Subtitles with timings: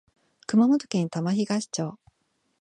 [0.47, 1.95] 熊本県玉東町